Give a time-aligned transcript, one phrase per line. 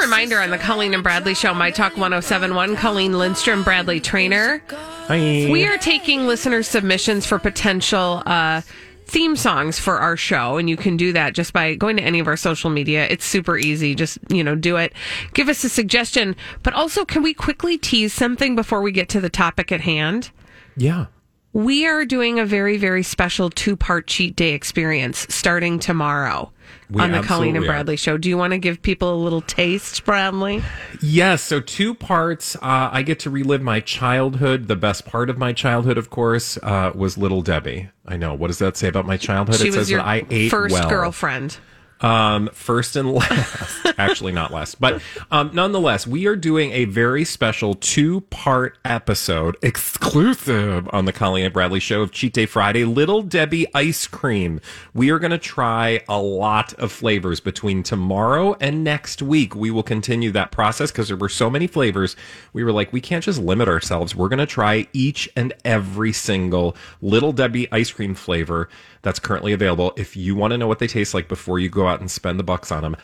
[0.00, 4.62] Reminder on the Colleen and Bradley Show, My Talk 1071, Colleen Lindstrom, Bradley Traynor.
[4.68, 5.48] Hi.
[5.50, 8.62] We are taking listener submissions for potential uh,
[9.04, 12.20] theme songs for our show, and you can do that just by going to any
[12.20, 13.06] of our social media.
[13.10, 13.94] It's super easy.
[13.94, 14.94] Just, you know, do it.
[15.34, 16.36] Give us a suggestion.
[16.62, 20.30] But also, can we quickly tease something before we get to the topic at hand?
[20.76, 21.06] Yeah.
[21.52, 26.51] We are doing a very, very special two part cheat day experience starting tomorrow
[26.90, 27.70] We on the Colleen and absolutely are.
[27.70, 28.18] Bradley show.
[28.18, 30.62] Do you want to give people a little taste, Bradley?
[31.00, 31.42] Yes.
[31.42, 32.56] So two parts.
[32.56, 34.68] Uh, I get to relive my childhood.
[34.68, 37.88] The best part of my childhood, of course, uh, was Little Debbie.
[38.06, 38.34] I know.
[38.34, 39.56] What does that say about my childhood?
[39.56, 40.88] She it says that I ate first well.
[40.88, 41.58] girlfriend.
[42.02, 45.00] Um, first and last, actually not last, but
[45.30, 51.54] um, nonetheless, we are doing a very special two-part episode exclusive on the Colleen and
[51.54, 52.84] Bradley Show of Cheat Day Friday.
[52.84, 54.60] Little Debbie ice cream.
[54.94, 59.54] We are going to try a lot of flavors between tomorrow and next week.
[59.54, 62.16] We will continue that process because there were so many flavors.
[62.52, 64.14] We were like, we can't just limit ourselves.
[64.14, 68.68] We're going to try each and every single Little Debbie ice cream flavor
[69.02, 69.92] that's currently available.
[69.96, 72.38] If you want to know what they taste like before you go out and spend
[72.38, 72.96] the bucks on them,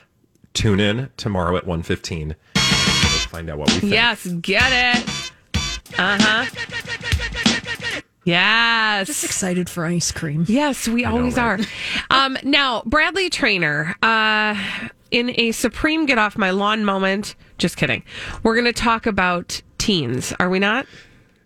[0.54, 2.26] tune in tomorrow at 1.15.
[2.28, 2.34] We'll
[3.28, 3.92] find out what we think.
[3.92, 5.32] Yes, get it.
[5.98, 8.03] Uh huh.
[8.25, 9.06] Yes.
[9.06, 10.44] Just excited for ice cream.
[10.48, 11.66] Yes, we always right?
[12.10, 12.26] are.
[12.26, 14.54] Um, now, Bradley Traynor, uh,
[15.10, 18.03] in a supreme get off my lawn moment, just kidding.
[18.42, 20.87] We're going to talk about teens, are we not?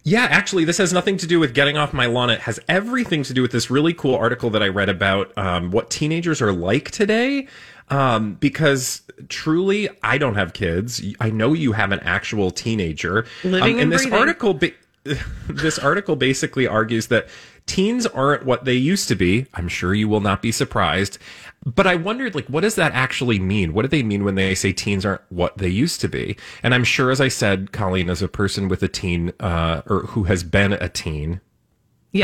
[0.04, 2.28] Yeah, actually, this has nothing to do with getting off my lawn.
[2.28, 5.70] It has everything to do with this really cool article that I read about um,
[5.70, 7.46] what teenagers are like today.
[7.88, 11.02] Um, because truly, I don't have kids.
[11.20, 13.26] I know you have an actual teenager.
[13.44, 14.18] Living um, and this breathing.
[14.18, 14.72] article, ba-
[15.48, 17.28] this article basically argues that
[17.66, 19.46] teens aren't what they used to be.
[19.54, 21.18] I'm sure you will not be surprised.
[21.64, 23.72] But I wondered, like, what does that actually mean?
[23.72, 26.36] What do they mean when they say teens aren't what they used to be?
[26.62, 30.00] And I'm sure, as I said, Colleen, as a person with a teen, uh, or
[30.00, 31.40] who has been a teen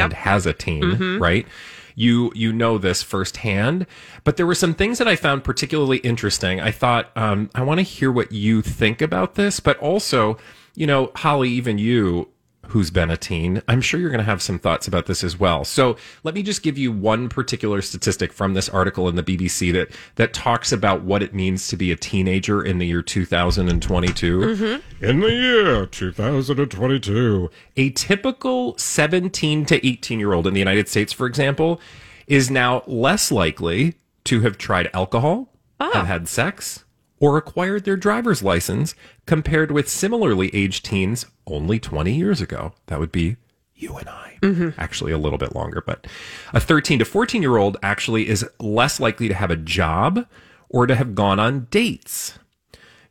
[0.05, 0.83] and has a teen,
[1.21, 1.47] right?
[1.95, 3.87] You you know this firsthand.
[4.25, 6.61] But there were some things that I found particularly interesting.
[6.61, 10.37] I thought um, I want to hear what you think about this, but also,
[10.75, 12.29] you know, Holly, even you
[12.69, 15.39] who's been a teen, I'm sure you're going to have some thoughts about this as
[15.39, 15.65] well.
[15.65, 19.73] So let me just give you one particular statistic from this article in the BBC
[19.73, 24.39] that that talks about what it means to be a teenager in the year 2022.
[24.39, 25.05] Mm-hmm.
[25.05, 31.13] In the year 2022, a typical 17 to 18 year old in the United States,
[31.13, 31.81] for example,
[32.27, 35.49] is now less likely to have tried alcohol,
[35.81, 35.91] ah.
[35.95, 36.85] have had sex,
[37.21, 38.95] or acquired their driver's license
[39.27, 42.73] compared with similarly aged teens only 20 years ago.
[42.87, 43.37] That would be
[43.75, 44.39] you and I.
[44.43, 44.81] Mm-hmm.
[44.81, 46.07] Actually, a little bit longer, but
[46.53, 50.27] a 13 to 14 year old actually is less likely to have a job
[50.69, 52.39] or to have gone on dates.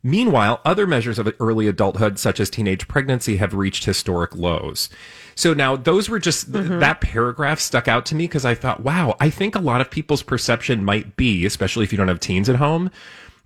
[0.02, 4.88] Meanwhile, other measures of early adulthood, such as teenage pregnancy, have reached historic lows.
[5.34, 6.78] So now those were just th- mm-hmm.
[6.78, 9.90] that paragraph stuck out to me because I thought, wow, I think a lot of
[9.90, 12.90] people's perception might be, especially if you don't have teens at home,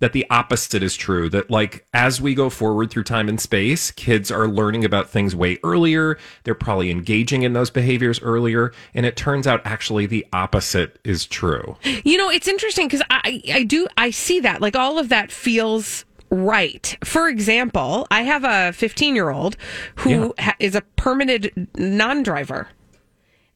[0.03, 1.29] that the opposite is true.
[1.29, 5.33] That like as we go forward through time and space, kids are learning about things
[5.33, 6.17] way earlier.
[6.43, 8.73] They're probably engaging in those behaviors earlier.
[8.93, 11.77] And it turns out actually the opposite is true.
[12.03, 14.59] You know, it's interesting because I, I do, I see that.
[14.59, 16.97] Like all of that feels right.
[17.05, 19.55] For example, I have a 15 year old
[19.95, 22.67] who ha- is a permitted non driver.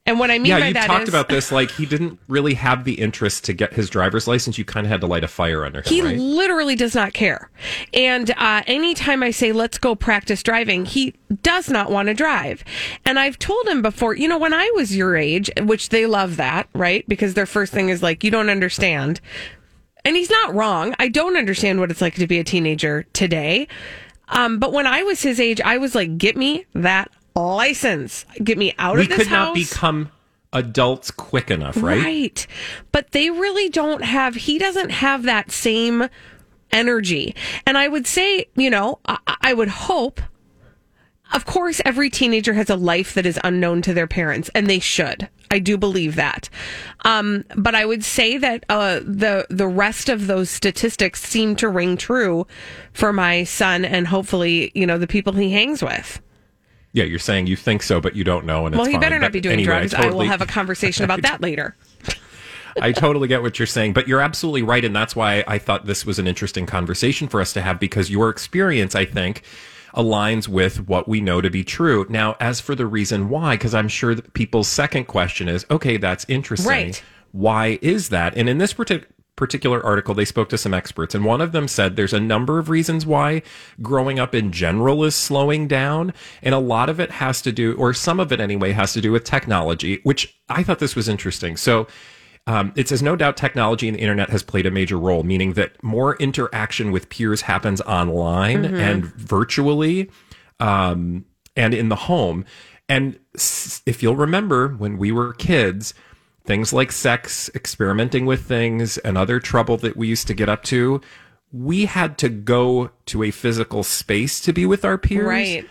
[0.07, 1.51] And what I mean by that is yeah, by you talked is about this.
[1.51, 4.57] Like he didn't really have the interest to get his driver's license.
[4.57, 6.17] You kind of had to light a fire under him, he right?
[6.17, 7.51] literally does not care.
[7.93, 11.13] And uh, anytime I say, let's go practice driving, he
[11.43, 12.63] does not want to drive.
[13.05, 16.37] And I've told him before, you know, when I was your age, which they love
[16.37, 17.07] that, right?
[17.09, 19.19] Because their first thing is like, you don't understand.
[20.05, 20.95] And he's not wrong.
[20.99, 23.67] I don't understand what it's like to be a teenager today.
[24.29, 28.25] Um, but when I was his age, I was like, get me that license.
[28.43, 29.47] Get me out we of this We could house.
[29.47, 30.11] not become
[30.53, 32.03] adults quick enough, right?
[32.03, 32.47] Right.
[32.91, 36.07] But they really don't have, he doesn't have that same
[36.71, 37.35] energy.
[37.65, 40.21] And I would say, you know, I, I would hope,
[41.33, 44.79] of course, every teenager has a life that is unknown to their parents, and they
[44.79, 45.29] should.
[45.51, 46.49] I do believe that.
[47.05, 51.69] Um, but I would say that uh, the the rest of those statistics seem to
[51.69, 52.47] ring true
[52.93, 56.21] for my son and hopefully, you know, the people he hangs with.
[56.93, 59.01] Yeah, you're saying you think so, but you don't know, and Well, he fine.
[59.01, 59.93] better not But be doing anyway, drugs.
[59.93, 61.75] I, totally- will have a conversation about that later.
[62.81, 64.85] I totally get what you're saying, but you're absolutely right.
[64.85, 68.09] And that's why I thought this was an interesting conversation for us to have because
[68.11, 69.41] your experience, I think,
[69.95, 72.05] aligns with what we know to be true.
[72.07, 75.97] Now, as for the reason why, because I'm sure that people's second question is, okay,
[75.97, 76.69] that's interesting.
[76.69, 77.03] Right.
[77.31, 78.35] Why is that?
[78.37, 81.69] And in this particular particular article, they spoke to some experts, and one of them
[81.69, 83.41] said there's a number of reasons why
[83.81, 86.13] growing up in general is slowing down.
[86.41, 89.01] And a lot of it has to do, or some of it anyway, has to
[89.01, 91.55] do with technology, which I thought this was interesting.
[91.55, 91.87] So,
[92.47, 95.53] um, it says, no doubt technology and the internet has played a major role, meaning
[95.53, 100.09] that more interaction with peers happens online and virtually
[100.59, 101.25] um,
[101.55, 102.45] and in the home.
[102.89, 105.93] And s- if you'll remember, when we were kids,
[106.47, 110.63] things like sex, experimenting with things, and other trouble that we used to get up
[110.63, 111.01] to,
[111.51, 115.65] we had to go to a physical space to be with our peers Right.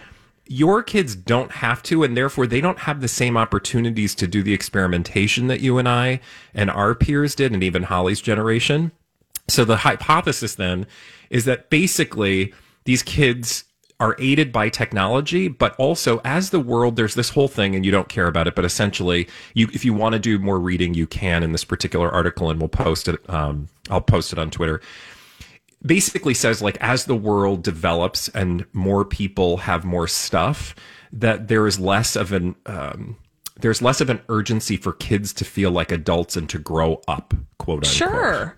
[0.47, 4.43] your kids don't have to, and therefore they don't have the same opportunities to do
[4.43, 6.21] the experimentation that you and I
[6.55, 8.93] and our peers did, and even Holly's generation.
[9.49, 10.87] So the hypothesis then
[11.31, 12.53] is that basically
[12.85, 13.65] these kids
[13.99, 17.91] are aided by technology, but also as the world, there's this whole thing, and you
[17.91, 21.07] don't care about it, but essentially, you if you want to do more reading, you
[21.07, 23.19] can in this particular article, and we'll post it.
[23.31, 24.81] Um, I'll post it on Twitter
[25.85, 30.75] basically says like as the world develops and more people have more stuff
[31.13, 33.17] that there is less of an um,
[33.61, 37.35] there's less of an urgency for kids to feel like adults and to grow up
[37.59, 38.57] quote unquote Sure.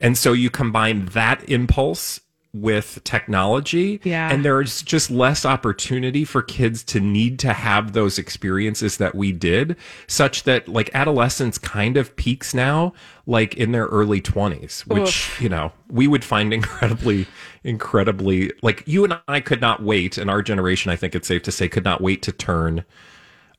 [0.00, 2.20] and so you combine that impulse
[2.54, 4.30] with technology Yeah.
[4.32, 9.32] and there's just less opportunity for kids to need to have those experiences that we
[9.32, 12.92] did such that like adolescence kind of peaks now
[13.26, 17.26] like in their early 20s which you know we would find incredibly
[17.64, 21.42] incredibly like you and I could not wait and our generation I think it's safe
[21.42, 22.84] to say could not wait to turn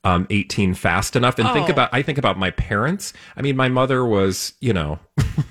[0.04, 1.72] um, 18 fast enough and think Oh.
[1.72, 5.00] about i think about my parents i mean my mother was you know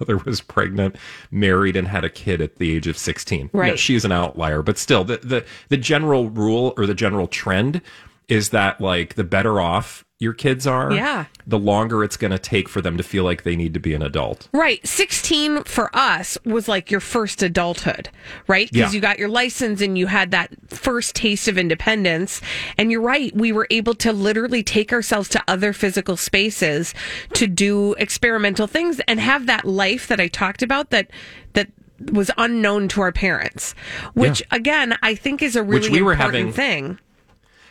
[0.00, 0.96] mother was pregnant
[1.30, 3.78] married and had a kid at the age of 16 Now, Right.
[3.78, 7.80] she's an outlier but still the, the the general rule or the general trend
[8.28, 11.26] is that like the better off your kids are Yeah.
[11.46, 13.94] the longer it's going to take for them to feel like they need to be
[13.94, 14.84] an adult Right.
[14.86, 18.08] 16 for us was like your first adulthood,
[18.48, 18.68] right?
[18.70, 18.96] Because Yeah.
[18.96, 22.40] you got your license and you had that first taste of independence.
[22.76, 23.34] And you're right.
[23.34, 26.94] We were able to literally take ourselves to other physical spaces
[27.34, 31.10] to do experimental things and have that life that I talked about that,
[31.52, 31.68] that,
[32.12, 33.74] was unknown to our parents,
[34.14, 36.98] which again I think is a really we were important having- thing.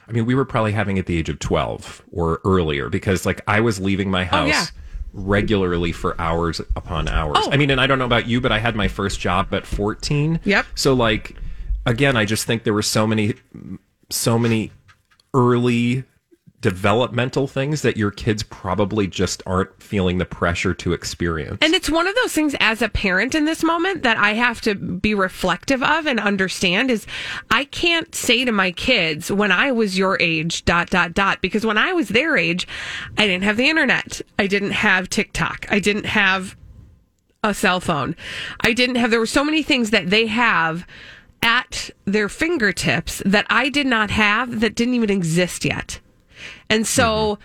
[0.08, 3.42] I mean, we were probably having at the age of 12 or earlier because, like,
[3.48, 4.66] I was leaving my oh, house Oh, yeah.
[5.14, 7.38] regularly for hours upon hours.
[7.42, 7.52] Oh.
[7.52, 9.66] I mean, and I don't know about you, but I had my first job at
[9.66, 10.40] 14.
[10.46, 10.66] Yep.
[10.76, 11.36] So, like,
[11.86, 13.34] again, I just think there were so many,
[14.10, 14.72] so many
[15.34, 16.06] early
[16.62, 21.60] developmental things that your kids probably just aren't feeling the pressure to experience.
[21.62, 24.60] And it's one of those things as a parent in this moment that I have
[24.62, 27.06] to be reflective of and understand is
[27.52, 31.64] I can't say to my kids when I was your age, dot, dot, dot, because
[31.64, 32.68] when I was their age,
[33.18, 34.22] I didn't have the internet.
[34.40, 35.68] I didn't have TikTok.
[35.70, 36.58] I didn't have
[37.44, 38.16] a cell phone.
[38.62, 40.88] I didn't have, there were so many things that they have
[41.44, 46.00] at their fingertips that I did not have that didn't even exist yet.
[46.70, 47.40] And so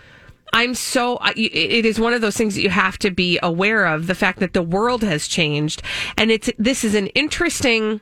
[0.53, 4.05] I'm so, it is one of those things that you have to be aware of
[4.05, 5.81] the fact that the world has changed.
[6.15, 8.01] And it's, this is an interesting,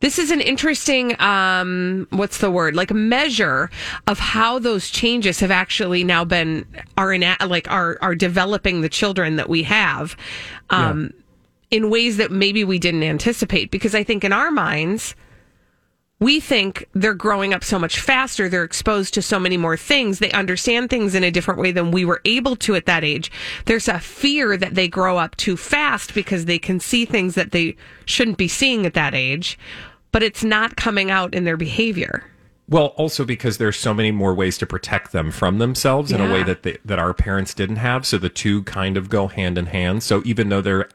[0.00, 2.76] this is an interesting, um, what's the word?
[2.76, 3.70] Like measure
[4.06, 6.66] of how those changes have actually now been,
[6.98, 10.14] are in, like, are, are developing the children that we have,
[10.68, 11.14] um,
[11.70, 13.70] in ways that maybe we didn't anticipate.
[13.70, 15.14] Because I think in our minds,
[16.18, 18.48] we think they're growing up so much faster.
[18.48, 20.18] They're exposed to so many more things.
[20.18, 23.30] They understand things in a different way than we were able to at that age.
[23.66, 27.52] There's a fear that they grow up too fast because they can see things that
[27.52, 29.58] they shouldn't be seeing at that age,
[30.10, 32.24] but it's not coming out in their behavior.
[32.68, 36.32] Well, also because there's so many more ways to protect them from themselves in a
[36.32, 38.04] way that they, that our parents didn't have.
[38.04, 40.02] So the two kind of go hand in hand.
[40.02, 40.88] So even though they're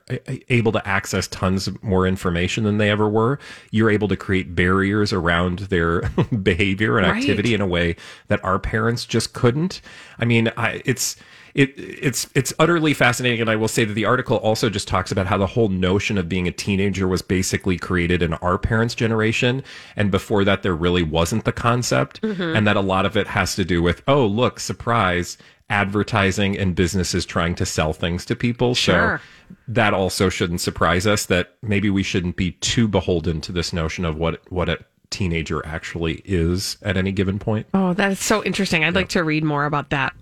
[0.49, 3.39] able to access tons more information than they ever were,
[3.71, 6.01] you're able to create barriers around their
[6.43, 7.17] behavior and Right.
[7.21, 7.95] activity in a way
[8.27, 9.79] that our parents just couldn't.
[10.19, 11.15] I mean, I, it's
[11.53, 15.11] it it's it's utterly fascinating and i will say that the article also just talks
[15.11, 18.95] about how the whole notion of being a teenager was basically created in our parents
[18.95, 19.63] generation
[19.95, 23.55] and before that there really wasn't the concept and that a lot of it has
[23.55, 25.37] to do with oh look surprise
[25.69, 29.19] advertising and businesses trying to sell things to people Sure.
[29.19, 33.73] so that also shouldn't surprise us that maybe we shouldn't be too beholden to this
[33.73, 34.77] notion of what what a
[35.09, 38.83] teenager actually is at any given point Oh, that is so interesting.
[38.85, 40.13] I'd like to read more about that.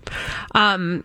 [0.56, 1.04] Um,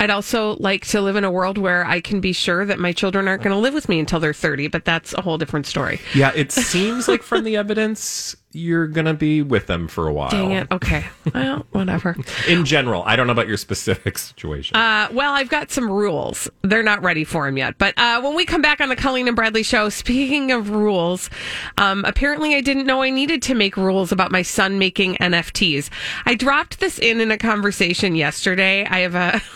[0.00, 2.92] I'd also like to live in a world where I can be sure that my
[2.92, 5.66] children aren't going to live with me until they're 30, but that's a whole different
[5.66, 6.00] story.
[6.14, 10.30] Yeah, it seems like from the evidence you're gonna be with them for a while.
[10.30, 10.66] Dang it.
[10.72, 11.06] Okay.
[11.32, 12.16] Well, whatever.
[12.48, 14.76] In general, I don't know about your specific situation.
[14.76, 16.50] Uh, well, I've got some rules.
[16.62, 17.78] They're not ready for him yet.
[17.78, 21.30] But uh, when we come back on the Colleen and Bradley show, speaking of rules,
[21.78, 25.88] um, apparently I didn't know I needed to make rules about my son making NFTs.
[26.26, 28.84] I dropped this in in a conversation yesterday.
[28.86, 29.40] I have a.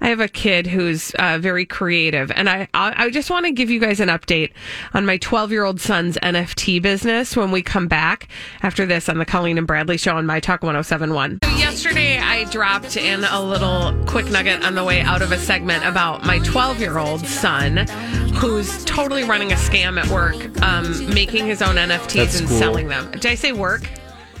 [0.00, 3.52] I have a kid who's uh, very creative, and I I I just want to
[3.52, 4.52] give you guys an update
[4.94, 8.28] on my 12 year old son's NFT business when we come back
[8.62, 11.38] after this on the Colleen and Bradley show on My Talk 1071.
[11.44, 15.38] So yesterday, I dropped in a little quick nugget on the way out of a
[15.38, 17.86] segment about my 12 year old son
[18.34, 22.58] who's totally running a scam at work, um, making his own NFTs That's and cool.
[22.58, 23.10] selling them.
[23.12, 23.88] Did I say work?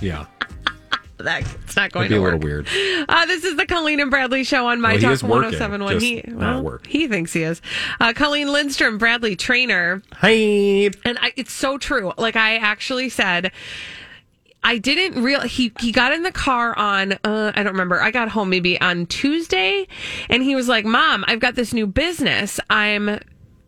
[0.00, 0.24] yeah,
[1.22, 2.42] That, it's not going it'd be to a work.
[2.42, 3.06] little weird.
[3.08, 6.00] Uh, this is the Colleen and Bradley show on My Well, Talk is working, 1071.
[6.00, 7.60] He, well, he thinks he is.
[8.00, 10.02] Uh, Colleen Lindstrom, Bradley Traynor.
[10.14, 10.28] Hi.
[11.04, 12.12] And I, it's so true.
[12.18, 13.52] Like I actually said,
[14.62, 18.00] I didn't real he he got in the car on uh, I don't remember.
[18.02, 19.86] I got home maybe on Tuesday
[20.28, 22.60] and he was like, "Mom, I've got this new business.
[22.68, 23.20] I'm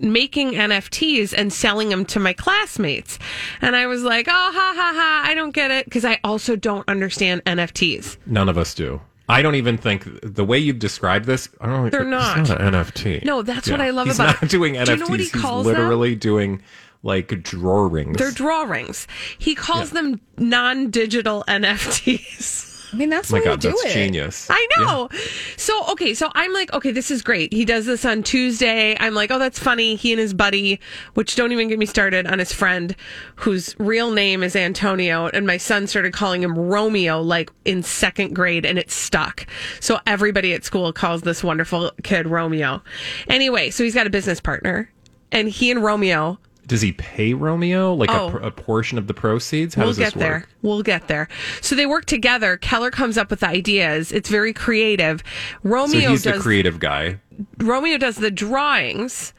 [0.03, 3.19] making NFTs and selling them to my classmates."
[3.61, 6.57] And I was like, "Oh, ha ha ha, I don't get it because I also
[6.57, 9.01] don't understand NFTs." None of us do.
[9.29, 11.49] I don't even think the way you've described this.
[11.61, 11.91] I don't.
[11.91, 12.49] They're it's not.
[12.49, 13.25] not an NFT.
[13.25, 14.85] No, that's what I love He's about not doing NFTs.
[14.87, 15.75] Do you know what he He's calls them?
[15.75, 16.61] literally doing
[17.03, 18.17] like drawings.
[18.19, 19.07] They're drawings.
[19.39, 22.72] He calls them non-digital NFTs.
[22.93, 23.93] I mean, that's oh my god, that's it.
[23.93, 24.47] genius.
[24.51, 25.09] I know.
[25.57, 27.53] So, okay, so I'm like, okay, this is great.
[27.53, 28.97] He does this on Tuesday.
[29.01, 29.95] I'm like, oh, that's funny.
[29.95, 30.79] He and his buddy,
[31.15, 32.95] which don't even get me started on his friend,
[33.37, 38.35] whose real name is Antonio, and my son started calling him Romeo like in second
[38.35, 39.47] grade, and it stuck.
[39.81, 42.83] So everybody at school calls this wonderful kid Romeo.
[43.29, 44.91] Anyway, so he's got a business partner,
[45.31, 48.29] and he and Romeo Does he pay Romeo like Oh.
[48.41, 49.75] a, a portion of the proceeds?
[49.75, 50.33] How we'll does this get there.
[50.33, 50.49] work?
[50.63, 51.29] We'll get there.
[51.61, 52.57] So they work together.
[52.57, 54.13] Keller comes up with ideas.
[54.13, 55.23] It's very creative.
[55.63, 57.19] So Romeo he's the creative guy.
[57.59, 59.35] Romeo does the drawings.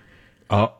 [0.49, 0.73] Oh.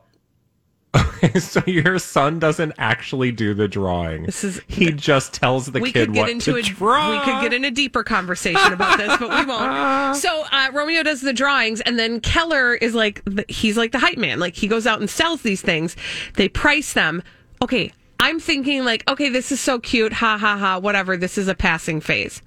[0.94, 4.24] Okay, so your son doesn't actually do the drawing.
[4.26, 7.10] This is- he just tells the we kid could get what into to a draw.
[7.10, 10.16] we could get in a deeper conversation about this, but we won't.
[10.24, 13.98] So uh, Romeo does the drawings, and then Keller is like the, he's like the
[13.98, 14.38] hype man.
[14.38, 15.96] Like he goes out and sells these things.
[16.34, 17.22] They price them.
[17.60, 20.12] Okay, I'm thinking like, okay, this is so cute.
[20.14, 20.78] Ha ha ha.
[20.78, 21.16] Whatever.
[21.16, 22.42] This is a passing phase.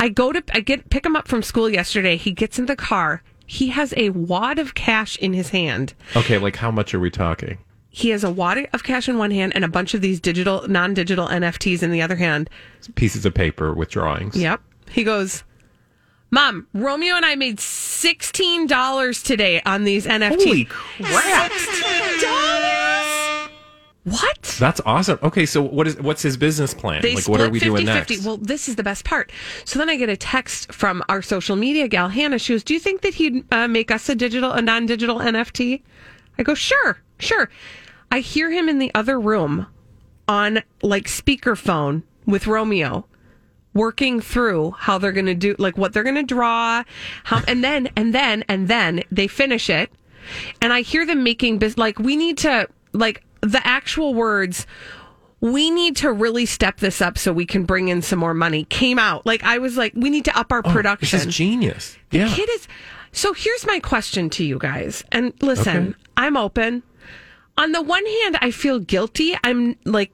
[0.00, 2.16] I go to I get pick him up from school yesterday.
[2.16, 3.22] He gets in the car.
[3.50, 5.94] He has a wad of cash in his hand.
[6.14, 7.56] Okay, like how much are we talking?
[7.88, 10.68] He has a wad of cash in one hand and a bunch of these digital,
[10.68, 12.50] non-digital NFTs in the other hand.
[12.94, 14.36] Pieces of paper with drawings.
[14.36, 14.60] Yep.
[14.90, 15.44] He goes,
[16.30, 20.36] Mom, Romeo and I made sixteen dollars today on these NFTs.
[20.44, 21.50] Holy crap!
[21.50, 22.57] $16?
[24.10, 24.56] What?
[24.58, 25.18] That's awesome.
[25.22, 27.02] Okay, so what is what's his business plan?
[27.02, 27.94] They like what are we split doing 50-50.
[27.94, 28.24] next?
[28.24, 29.30] Well, this is the best part.
[29.64, 32.38] So then I get a text from our social media gal, Hannah.
[32.38, 35.82] She goes, "Do you think that he'd uh, make us a digital, a non-digital NFT?"
[36.38, 37.50] I go, "Sure, sure."
[38.10, 39.66] I hear him in the other room
[40.26, 43.06] on like speakerphone with Romeo,
[43.74, 46.84] working through how they're going to do, like what they're going to draw,
[47.24, 49.90] how, and then and then and then they finish it,
[50.62, 54.66] and I hear them making bus- like we need to like the actual words
[55.40, 58.64] we need to really step this up so we can bring in some more money
[58.64, 61.34] came out like i was like we need to up our Oh, production This is
[61.34, 61.96] genius.
[62.10, 62.34] the yeah.
[62.34, 62.66] kid is
[63.12, 65.94] so here's my question to you guys and listen Okay.
[66.16, 66.82] i'm open
[67.56, 70.10] on the one hand i feel guilty i'm like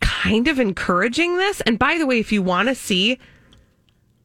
[0.00, 3.18] kind of encouraging this and by the way if you want to see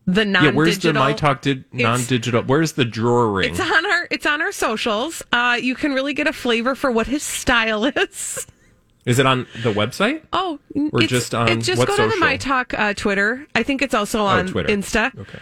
[0.08, 2.44] the non-digital yeah, where's the my talk did non-digital?
[2.44, 3.50] Where's the drawing?
[3.50, 6.92] it's on our it's on our socials uh you can really get a flavor for
[6.92, 8.46] what his style is
[9.06, 10.22] Is it on the website?
[10.34, 12.18] Oh, Or it's, just on it's just what go to the?
[12.18, 13.46] My Talk uh, Twitter.
[13.54, 14.70] I think it's also on Twitter.
[14.70, 15.18] Insta.
[15.18, 15.40] Okay.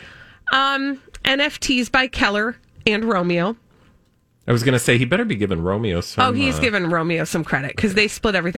[0.52, 3.56] Um, NFTs by Keller and Romeo.
[4.48, 6.26] I was going to say he better be giving Romeo some.
[6.26, 8.58] oh, he's uh, given Romeo some credit because they split everything.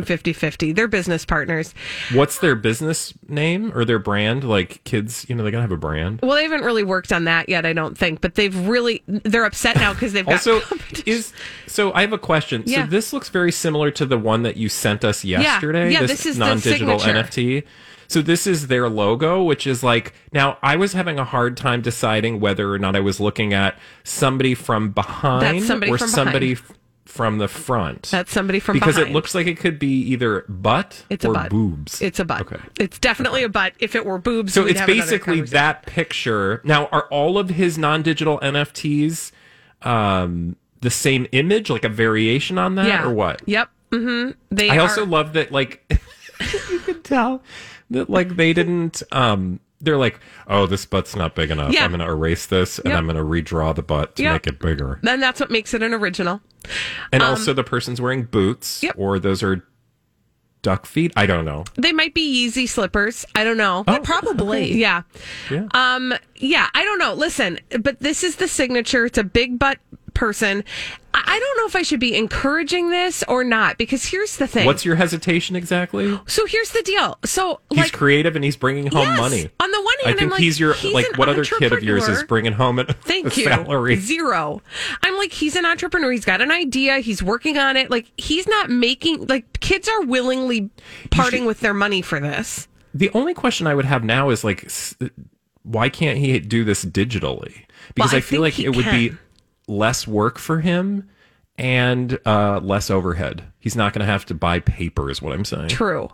[0.00, 0.72] 50 50.
[0.72, 1.74] They're business partners.
[2.14, 4.44] What's their business name or their brand?
[4.44, 6.20] Like kids, you know, they gotta have a brand.
[6.22, 9.44] Well, they haven't really worked on that yet, I don't think, but they've really, they're
[9.44, 10.62] upset now because they've Also,
[11.04, 11.32] is
[11.66, 12.62] so I have a question.
[12.64, 12.84] Yeah.
[12.84, 15.92] So this looks very similar to the one that you sent us yesterday.
[15.92, 17.28] Yeah, this is non-digital signature.
[17.28, 17.64] NFT.
[18.08, 21.80] So this is their logo, which is like now I was having a hard time
[21.80, 26.54] deciding whether or not I was looking at somebody from behind somebody or from somebody
[26.54, 26.78] behind.
[27.04, 28.02] From the front.
[28.10, 29.10] That's somebody from because behind.
[29.10, 31.50] it looks like it could be either butt it's or a butt.
[31.50, 32.00] boobs.
[32.00, 32.42] It's a butt.
[32.42, 32.60] Okay.
[32.78, 33.74] It's definitely a butt.
[33.80, 36.60] If it were boobs, So it's basically that picture.
[36.64, 39.32] Now, are all of his non-digital NFTs
[39.82, 43.04] um, the same image, like a variation on that, Yeah.
[43.04, 43.42] or what?
[43.46, 43.68] Yep.
[43.90, 44.30] Mm-hmm.
[44.54, 45.84] They I are, also love that, like,
[46.70, 47.42] you could tell
[47.90, 49.02] that, like, they didn't.
[49.12, 51.72] Um, they're like, oh, this butt's not big enough.
[51.72, 51.84] Yeah.
[51.84, 52.98] I'm going to erase this and Yep.
[52.98, 54.32] I'm going to redraw the butt to Yep.
[54.32, 55.00] make it bigger.
[55.02, 56.40] Then that's what makes it an original.
[57.12, 58.94] And also, the person's wearing boots, Um, Yep.
[58.96, 59.64] or those are
[60.62, 61.12] duck feet.
[61.16, 61.64] I don't know.
[61.74, 63.26] They might be Yeezy slippers.
[63.34, 63.82] I don't know.
[63.88, 64.72] Oh, probably.
[64.78, 65.02] Yeah.
[65.50, 65.66] Yeah.
[65.74, 66.14] Um.
[66.36, 66.68] Yeah.
[66.74, 67.14] I don't know.
[67.14, 69.04] Listen, but this is the signature.
[69.06, 69.78] It's a big butt
[70.14, 70.62] person.
[71.14, 74.46] I I don't know if I should be encouraging this or not because here's the
[74.46, 74.66] thing.
[74.66, 76.18] What's your hesitation exactly?
[76.26, 77.18] so here's the deal.
[77.24, 79.50] So He's like creative and he's bringing home yes, money.
[79.60, 81.72] On the one I hand, think I'm like, he's your he's like what other kid
[81.72, 83.44] of yours is bringing home a, Thank a you.
[83.44, 83.96] salary?
[83.96, 84.62] Zero.
[85.02, 86.10] I'm like, he's an entrepreneur.
[86.12, 86.98] He's got an idea.
[86.98, 87.90] He's working on it.
[87.90, 90.70] Like, he's not making, like, kids are willingly
[91.10, 92.68] parting with their money for this.
[92.94, 94.70] The only question I would have now is like,
[95.62, 97.64] why can't he do this digitally?
[97.94, 99.18] Because I I, feel like it would be can.
[99.66, 101.08] Less work for him
[101.58, 103.44] and uh, less overhead.
[103.58, 105.68] He's not going to have to buy paper, is what I'm saying.
[105.68, 106.10] True.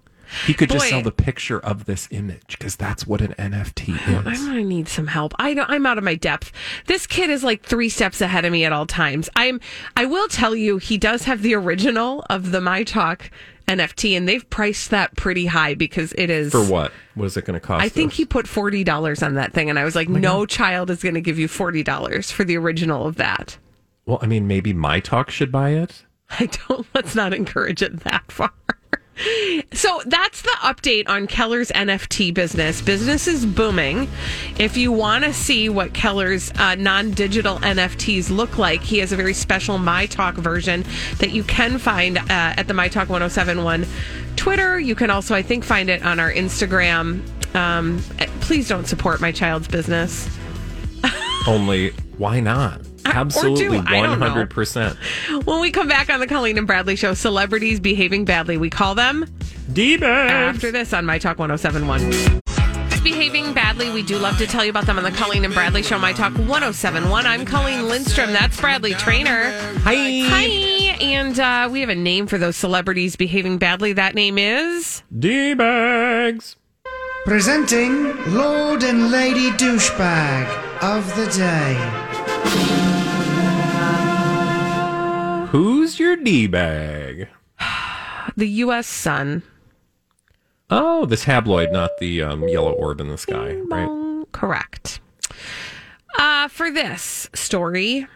[0.47, 0.91] He could just Boy.
[0.91, 3.95] sell the picture of this image because that's what an NFT
[4.27, 4.41] is.
[4.41, 5.35] I'm gonna need some help.
[5.38, 6.53] I don't, I'm out of my depth.
[6.87, 9.29] This kid is like three steps ahead of me at all times.
[9.37, 9.61] I'm.
[9.97, 13.31] I will tell you, he does have the original of the My Talk
[13.69, 16.93] NFT, and they've priced that pretty high because it is For what?
[17.14, 17.85] What is it going to cost?
[17.85, 18.17] I think us?
[18.17, 21.03] he put forty dollars on that thing, and I was like, oh no child is
[21.03, 23.59] going to give you forty dollars for the original of that.
[24.07, 26.05] Well, I mean, maybe my talk should buy it.
[26.31, 26.87] I don't.
[26.95, 28.53] Let's not encourage it that far.
[29.73, 32.81] So that's the update on Keller's NFT business.
[32.81, 34.09] Business is booming.
[34.59, 39.13] If you want to see what Keller's uh, non digital NFTs look like, he has
[39.13, 40.85] a very special My Talk version
[41.19, 43.87] that you can find uh, at the My Talk 1071
[44.37, 44.79] Twitter.
[44.79, 47.23] You can also, I think, find it on our Instagram.
[47.55, 50.29] Um, eh, please don't support my child's business.
[51.47, 52.81] Only, why not?
[53.05, 54.27] Absolutely, I don't know.
[54.47, 55.45] 100%.
[55.45, 58.95] When we come back on the Colleen and Bradley show, celebrities behaving badly, we call
[58.95, 59.27] them
[59.73, 60.57] D-bags.
[60.57, 62.41] after this on My Talk 1071.
[63.05, 65.83] Behaving badly, we do love to tell you about them on the Colleen and Bradley
[65.83, 67.27] Show, My Talk 1071.
[67.27, 68.33] I'm Colleen Lindstrom.
[68.33, 69.51] That's Bradley Traynor.
[69.85, 69.95] Hi.
[70.29, 70.45] Hi.
[71.01, 73.93] And uh, we have a name for those celebrities behaving badly.
[73.93, 75.03] That name is.
[75.17, 76.57] D-bags.
[77.25, 82.08] Presenting Lord and Lady Douchebag of the Day.
[85.51, 87.29] Who's your D-bag?
[88.37, 88.87] The U.S.
[88.87, 89.43] Sun.
[90.69, 94.27] Oh, the tabloid, not the um, yellow orb in the sky, right?
[94.33, 95.01] Correct.
[96.19, 98.07] Uh, for this story,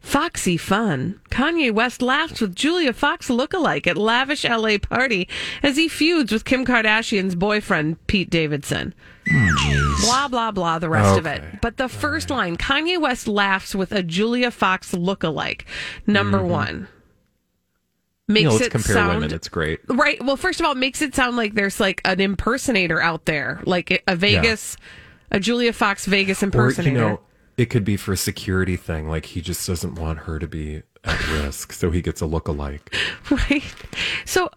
[0.00, 1.20] Foxy Fun.
[1.30, 5.28] Kanye West laughs with Julia Fox lookalike at lavish LA party
[5.62, 8.94] as he feuds with Kim Kardashian's boyfriend, Pete Davidson.
[9.32, 11.42] Oh, blah, blah, blah, the rest of it.
[11.60, 15.66] But the first line Kanye West laughs with a Julia Fox look-alike
[16.06, 16.48] Number mm-hmm.
[16.48, 16.88] one.
[18.28, 19.32] makes You know, let's it compare sound women.
[19.34, 19.80] It's great.
[19.88, 20.22] right.
[20.24, 23.60] Well, first of all, it makes it sound like there's like an impersonator out there,
[23.64, 24.76] like a Vegas,
[25.30, 26.90] a Julia Fox Vegas Or, impersonator.
[26.90, 27.20] you know,
[27.56, 29.08] it could be for a security thing.
[29.08, 32.94] Like he just doesn't want her to be at risk, so he gets a look-alike.
[33.30, 33.62] Right.
[34.24, 34.50] So,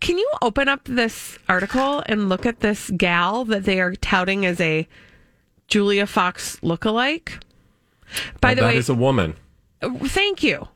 [0.00, 4.46] can you open up this article and look at this gal that they are touting
[4.46, 4.86] as a
[5.66, 7.40] Julia Fox lookalike?
[8.40, 9.34] By Now, the that way, is a woman.
[9.82, 10.68] thank you.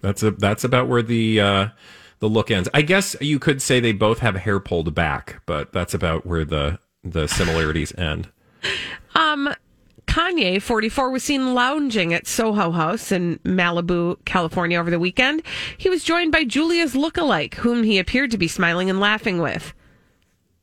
[0.00, 1.68] That's a that's about where the uh,
[2.20, 2.68] the look ends.
[2.72, 6.44] I guess you could say they both have hair pulled back, but that's about where
[6.44, 8.28] the the similarities end.
[9.14, 9.54] Um,
[10.16, 15.42] Kanye, 44, was seen lounging at Soho House in Malibu, California over the weekend.
[15.76, 19.74] He was joined by Julia's lookalike, whom he appeared to be smiling and laughing with.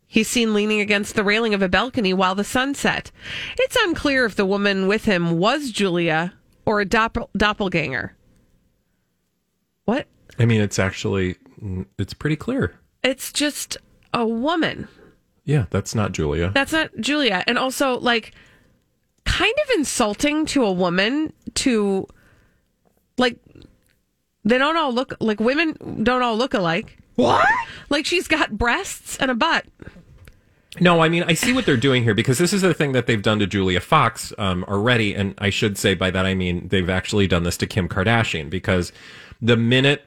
[0.08, 3.12] He's seen leaning against the railing of a balcony while the sun set.
[3.60, 6.34] It's unclear if the woman with him was Julia
[6.66, 8.16] or a doppel- doppelganger.
[9.86, 10.08] What?
[10.40, 11.36] I mean, it's actually
[12.00, 12.74] it's pretty clear.
[13.04, 13.78] It's just
[14.16, 14.88] a woman.
[15.46, 16.50] Yeah, that's not Julia.
[16.56, 17.44] That's not Julia.
[17.46, 18.34] And also, like,
[19.26, 22.08] kind of insulting to a woman to,
[23.18, 23.38] like,
[24.44, 26.98] they don't all look like women don't all look alike.
[27.16, 27.48] What?
[27.90, 29.66] Like, she's got breasts and a butt.
[30.80, 33.06] No, I mean I see what they're doing here because this is the thing that
[33.06, 36.68] they've done to Julia Fox um, already, and I should say by that I mean
[36.70, 38.92] they've actually done this to Kim Kardashian because
[39.42, 40.06] the minute,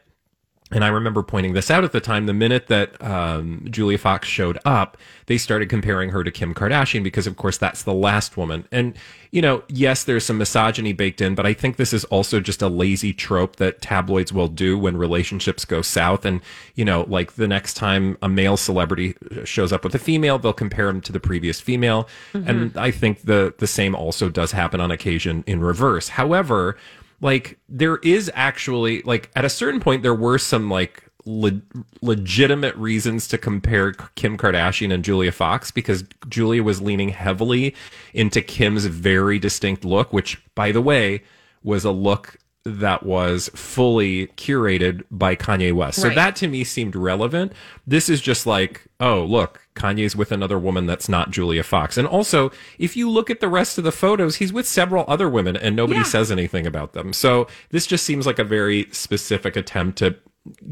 [0.73, 4.27] and I remember pointing this out at the time, the minute that um, Julia Fox
[4.27, 8.37] showed up, they started comparing her to Kim Kardashian because, of course, that's the last
[8.37, 8.67] woman.
[8.73, 8.95] And
[9.31, 12.63] you know, yes, there's some misogyny baked in, but I think this is also just
[12.63, 16.25] a lazy trope that tabloids will do when relationships go south.
[16.25, 16.41] And
[16.75, 20.53] you know, like the next time a male celebrity shows up with a female, they'll
[20.53, 22.09] compare him to the previous female.
[22.35, 26.09] And I think the the same also does happen on occasion in reverse.
[26.09, 26.77] However,
[27.21, 31.63] like there is actually like at a certain point there were some like le-
[32.03, 37.75] legitimate reasons to compare Kim Kardashian and Julia Fox because Julia was leaning heavily
[38.15, 41.23] into Kim's very distinct look which by the way
[41.63, 42.37] was a look
[42.69, 46.01] that was fully curated by Kanye West.
[46.01, 46.15] So Right.
[46.17, 47.53] that to me seemed relevant.
[47.87, 51.97] This is just like, oh, look, Kanye's with another woman that's not Julia Fox.
[51.97, 55.29] And also, if you look at the rest of the photos, he's with several other
[55.29, 56.05] women and nobody Yeah.
[56.05, 57.13] says anything about them.
[57.13, 60.17] So this just seems like a very specific attempt to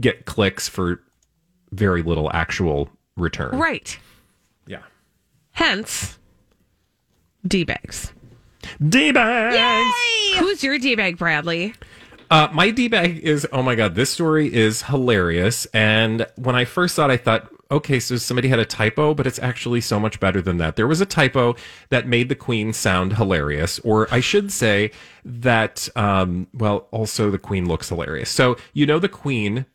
[0.01, 1.01] get clicks for
[1.71, 3.57] very little actual return.
[3.57, 3.97] Right.
[4.67, 4.83] Yeah.
[5.53, 6.19] Hence,
[7.47, 8.13] D bags.
[8.89, 9.95] D-bags!
[10.39, 11.75] Who's your D bag, Bradley?
[12.31, 15.67] Uh, my D bag is oh my god, this story is hilarious.
[15.67, 19.27] And when I first saw it, I thought, okay, so somebody had a typo, but
[19.27, 20.77] it's actually so much better than that.
[20.77, 21.55] There was a typo
[21.91, 24.91] that made the Queen sound hilarious, or I should say
[25.25, 28.31] that, um, well, also the Queen looks hilarious.
[28.31, 29.67] So you know the Queen,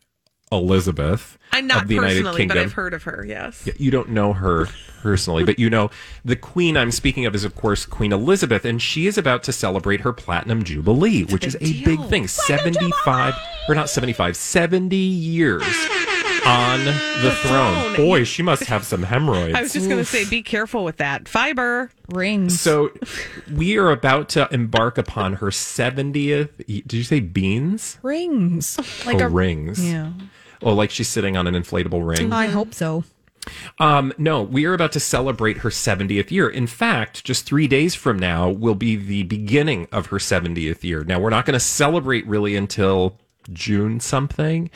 [0.52, 2.58] Elizabeth I'm not of the United personally, Kingdom.
[2.58, 3.68] but I've heard of her, yes.
[3.78, 4.68] You don't know her
[5.02, 5.90] personally, but you know
[6.26, 9.54] the queen I'm speaking of is, of course, Queen Elizabeth, and she is about to
[9.54, 12.28] celebrate her platinum jubilee, which is a big thing.
[12.28, 13.36] 75,
[13.68, 15.64] or not 75, 70 years
[16.46, 17.74] on the, throne.
[17.74, 17.96] throne.
[17.96, 19.56] Boy, she must have some hemorrhoids.
[19.56, 21.28] I was just going to say, be careful with that.
[21.28, 21.92] Fiber.
[22.10, 22.60] Rings.
[22.60, 22.92] so
[23.54, 26.50] we are about to embark upon her 70th.
[26.66, 28.00] Did you say beans?
[28.02, 28.78] rings.
[28.80, 29.84] Oh, like oh, a rings.
[29.84, 30.12] Yeah.
[30.62, 32.34] Oh, like she's sitting on an inflatable ring.
[32.34, 33.04] I hope so.
[33.80, 36.50] Um, no, we are about to celebrate her 70th year.
[36.50, 41.04] In fact, just three days from now will be the beginning of her 70th year.
[41.04, 43.18] Now, we're not going to celebrate really until
[43.52, 44.70] June something.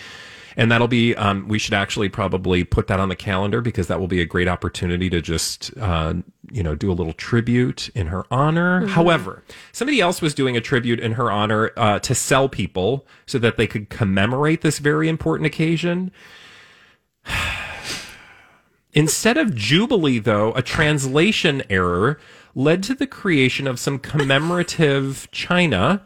[0.55, 3.99] And that'll be, um, we should actually probably put that on the calendar because that
[3.99, 6.13] will be a great opportunity to just, uh,
[6.51, 8.85] you know, do a little tribute in her honor.
[8.87, 13.39] However, somebody else was doing a tribute in her honor uh, to sell people so
[13.39, 16.11] that they could commemorate this very important occasion.
[18.93, 22.19] Instead of Jubilee, though, a translation error
[22.53, 26.03] led to the creation of some commemorative china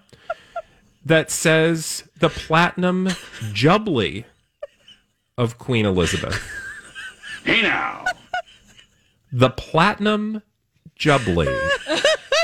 [1.05, 3.09] that says the platinum
[3.53, 4.25] jubilee
[5.37, 6.41] of Queen Elizabeth.
[7.43, 8.03] Hey now.
[9.31, 10.41] The platinum
[10.95, 11.47] jubilee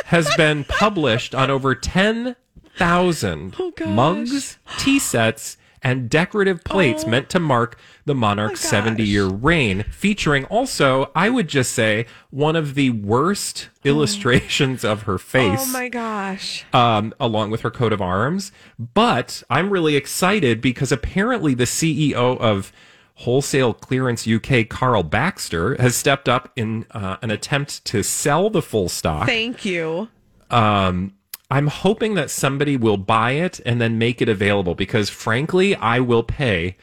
[0.05, 7.77] has been published on over 10,000 mugs, tea sets, and decorative plates meant to mark
[8.05, 13.69] the monarch's 70 year reign, featuring also, I would just say, one of the worst
[13.83, 16.65] illustrations of her face Oh my gosh.
[16.73, 18.51] um, along with her coat of arms.
[18.79, 22.71] But I'm really excited because apparently the CEO of
[23.15, 28.61] Wholesale Clearance UK, Carl Baxter, has stepped up in uh, an attempt to sell the
[28.61, 29.27] full stock.
[29.27, 30.09] Thank you.
[30.49, 31.13] Um,
[31.53, 35.99] I'm hoping that somebody will buy it and then make it available because, frankly, I
[35.99, 36.77] will pay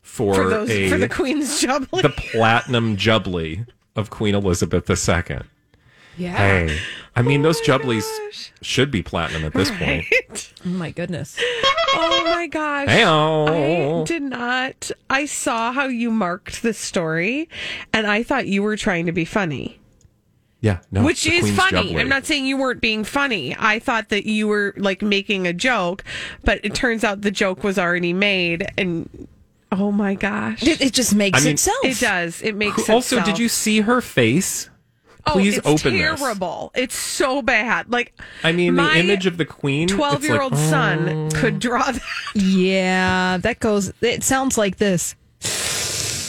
[0.00, 2.00] for, for those a for the Queen's jubbly.
[2.00, 5.40] the platinum jubbly of Queen Elizabeth II.
[6.16, 6.36] Yeah.
[6.36, 6.78] Hey,
[7.14, 8.52] I mean those oh jubblies gosh.
[8.62, 10.06] should be platinum at this point.
[10.64, 11.38] Oh my goodness.
[11.94, 12.88] oh my gosh.
[12.88, 14.90] Hey, I did not.
[15.10, 17.50] I saw how you marked the story,
[17.92, 19.78] and I thought you were trying to be funny,
[20.64, 21.92] yeah, no, which the is Queen's funny.
[21.92, 22.00] jubbly.
[22.00, 23.54] I'm not saying you weren't being funny.
[23.58, 26.02] I thought that you were like making a joke,
[26.42, 29.28] but it turns out the joke was already made, and
[29.70, 31.84] oh my gosh, It, it just makes I mean- itself.
[31.84, 32.40] it does.
[32.42, 33.24] It makes Also, itself.
[33.26, 34.70] did you see her face?
[35.26, 36.20] Oh, Please oh, it's open this.
[36.20, 36.70] terrible.
[36.74, 37.90] It's so bad.
[37.90, 39.88] Like I mean, my the image of the Queen.
[39.88, 41.28] twelve-year-old son oh.
[41.34, 42.02] could draw that.
[42.34, 43.92] Yeah, that goes.
[44.02, 45.14] It sounds like this.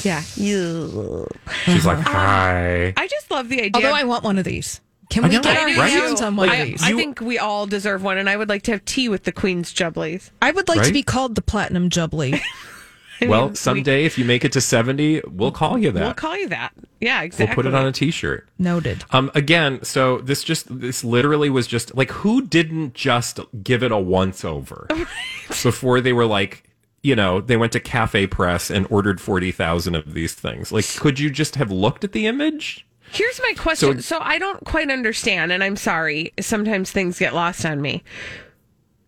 [0.06, 0.24] Yeah.
[0.36, 1.28] You.
[1.64, 2.94] She's like, hi.
[2.96, 3.72] I just love the idea.
[3.74, 4.80] Although I want one of these.
[5.10, 5.92] Can we know, get our right?
[5.92, 6.84] hands on one I, of these?
[6.84, 9.24] I I, think we all deserve one, and I would like to have tea with
[9.24, 10.32] the Queen's Jubblies.
[10.42, 12.40] I would like to be called the Platinum Jubbly.
[13.22, 16.02] I well, mean, we- someday if you make it to 70, we'll call you that.
[16.02, 16.74] we'll call you that.
[17.00, 17.46] Yeah, exactly.
[17.46, 18.48] We'll put it on a t-shirt.
[18.58, 19.06] Noted.
[19.12, 23.92] Um, again, so this just this literally was just like who didn't just give it
[23.92, 24.88] a once over
[25.48, 26.65] before they were like,
[27.06, 30.72] you know, they went to Cafe Press and ordered forty thousand of these things.
[30.72, 32.86] Like, could you just have looked at the image?
[33.12, 34.02] Here's my question.
[34.02, 36.34] So- So, I don't quite understand, and I'm sorry.
[36.40, 38.04] Sometimes things get lost on me.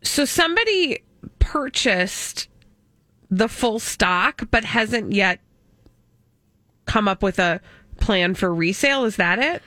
[0.03, 0.99] So somebody
[1.39, 2.47] purchased
[3.31, 5.39] the full stock, but hasn't yet
[6.85, 7.59] come up with a
[7.99, 9.03] plan for resale.
[9.05, 9.61] Is that it?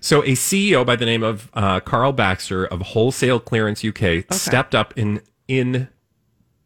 [0.00, 4.74] So, a CEO by the name of uh, Carl Baxter of Wholesale Clearance UK stepped
[4.74, 5.88] up in in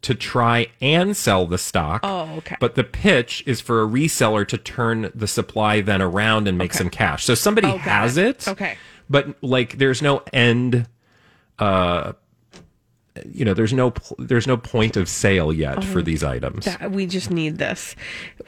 [0.06, 2.00] to try and sell the stock.
[2.04, 2.56] Oh, okay.
[2.60, 6.72] But the pitch is for a reseller to turn the supply then around and make
[6.72, 7.24] some cash.
[7.24, 8.46] So somebody Oh, has it.
[8.46, 8.48] it.
[8.48, 8.76] Okay.
[9.10, 10.86] But like, there's no end.
[11.58, 12.12] Uh,
[13.32, 16.68] you know, there's no there's no point of sale yet for these items.
[16.68, 17.96] Oh, That- we just need this.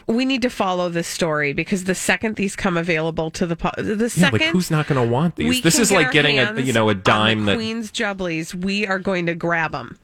[0.07, 3.97] We need to follow this story because the second these come available to the the
[4.05, 5.63] yeah, second like who's not going to want these?
[5.63, 8.55] This is like getting a you know a dime that Queen's Jubblies.
[8.55, 9.99] We are going to grab them.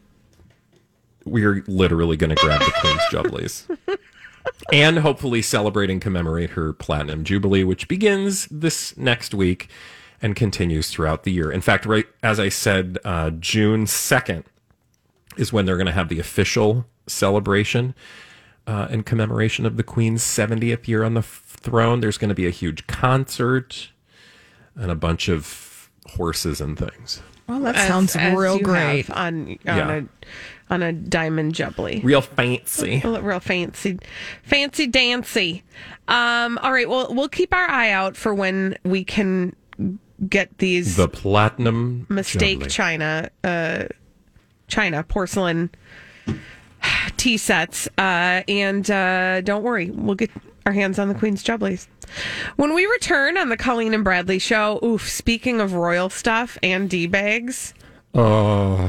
[1.24, 3.76] We're literally going to grab the Queen's Jubblies.
[4.72, 9.68] and hopefully celebrate and commemorate her Platinum Jubilee, which begins this next week
[10.20, 11.50] and continues throughout the year.
[11.50, 14.44] In fact, right as I said, uh, June 2nd
[15.37, 17.94] is when they're going to have the official celebration
[18.66, 22.00] uh, in commemoration of the Queen's 70th year on the f- throne.
[22.00, 23.90] There's going to be a huge concert
[24.74, 27.20] and a bunch of horses and things.
[27.46, 29.06] Well, that as- sounds as real you great.
[29.06, 29.90] have on on Yeah.
[29.96, 30.02] a
[30.70, 32.03] on a diamond jubbly.
[32.03, 33.00] Real fancy.
[33.05, 33.98] Real fancy,
[34.42, 35.62] fancy dancy.
[36.09, 39.55] Um, all right, well, we'll keep our eye out for when we can
[40.29, 42.70] get these The Platinum mistake Jubilee.
[42.70, 43.85] china, uh,
[44.68, 45.70] china porcelain
[47.16, 47.88] tea sets.
[47.98, 50.31] Uh, and uh, don't worry, we'll get
[50.66, 51.87] our hands on the Queen's Jubblies.
[52.57, 56.88] When we return on the Colleen and Bradley show, oof, speaking of royal stuff and
[56.88, 57.74] D bags,
[58.14, 58.88] Uh,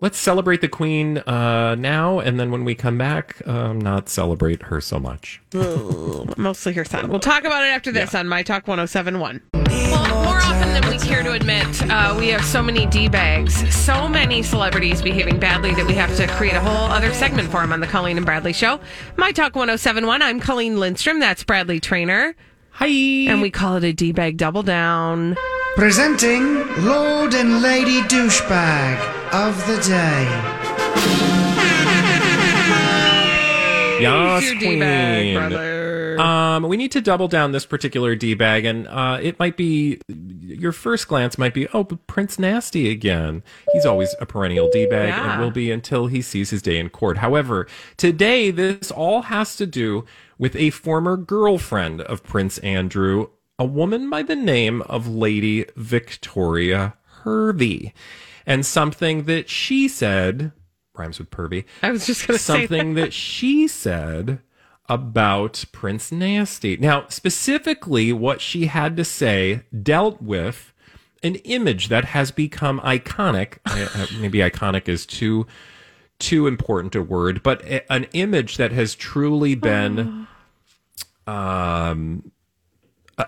[0.00, 4.62] let's celebrate the queen uh, now, and then when we come back, um, not celebrate
[4.64, 5.40] her so much.
[6.36, 7.08] mostly her son.
[7.08, 9.42] We'll talk about it after this on My Talk 1071.
[9.54, 13.74] Well, more often than we care to admit, uh, we have so many D bags,
[13.74, 17.60] so many celebrities behaving badly that we have to create a whole other segment for
[17.60, 18.80] them on the Colleen and Bradley show.
[19.16, 20.22] My Talk 1071.
[20.22, 21.20] I'm Colleen Lindstrom.
[21.20, 22.34] That's Bradley Traynor.
[22.70, 22.86] Hi.
[22.86, 25.36] And we call it a D bag double down.
[25.76, 30.24] Presenting Lord and Lady Douchebag of the Day.
[34.00, 35.34] Yas, Your D bag, queen.
[35.34, 36.20] brother.
[36.20, 40.00] Um, we need to double down this particular D bag, and uh, it might be
[40.42, 43.42] your first glance might be, oh, but Prince Nasty again.
[43.72, 45.32] He's always a perennial D bag, Yeah.
[45.32, 47.18] and will be until he sees his day in court.
[47.18, 50.04] However, today this all has to do
[50.38, 56.94] with a former girlfriend of Prince Andrew, a woman by the name of Lady Victoria
[57.24, 57.92] Hervey,
[58.46, 60.52] and something that she said
[60.94, 64.40] rhymes with pervy I was just going to say something that she said
[64.88, 66.76] about Prince Nasty.
[66.76, 70.72] Now, specifically, what she had to say dealt with
[71.22, 73.58] an image that has become iconic.
[73.66, 75.46] Uh, uh, Maybe iconic is too
[76.18, 80.26] too important a word, but an image that has truly been
[81.26, 82.32] um,
[83.18, 83.24] uh,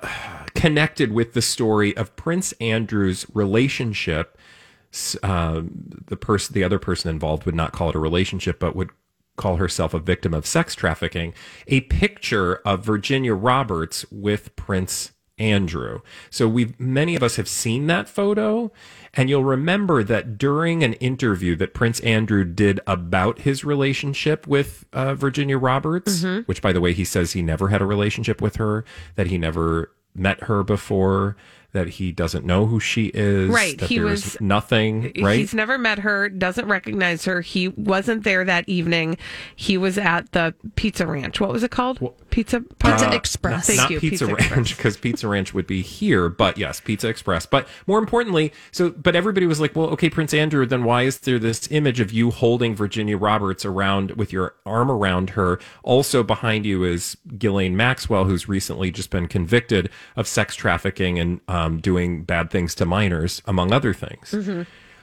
[0.55, 4.39] connected with the story of Prince Andrew's relationship
[5.23, 5.71] um,
[6.07, 8.91] the person, the other person involved would not call it a relationship, but would
[9.37, 11.33] call herself a victim of sex trafficking.
[11.69, 16.01] A picture of Virginia Roberts with Prince Andrew.
[16.31, 18.73] So we many of us have seen that photo
[19.15, 24.85] and you'll remember that during an interview that Prince Andrew did about his relationship with
[24.93, 26.41] uh, Virginia Roberts, Mm-hmm.
[26.43, 29.39] which by the way he says he never had a relationship with her, that he
[29.39, 31.37] never met her before,
[31.73, 35.39] that he doesn't know who she is, Right, that he there's was- nothing, right?
[35.39, 37.43] He's never met her, doesn't recognize her.
[37.43, 39.19] He wasn't there that evening.
[39.55, 41.41] He was at the Pizza Ranch.
[41.41, 41.99] What was it called?
[42.31, 43.67] Pizza Pizza Uh, Express.
[43.67, 47.09] Thank not you, Pizza, Pizza Ranch because Pizza Ranch would be here, but yes, Pizza
[47.09, 47.45] Express.
[47.47, 51.19] But more importantly, so but everybody was like, well, okay, Prince Andrew, then why is
[51.19, 55.59] there this image of you holding Virginia Roberts around with your arm around her?
[55.83, 61.41] Also behind you is Ghislaine Maxwell, who's recently just been convicted of sex trafficking and
[61.59, 64.35] um, doing bad things to minors, among other things.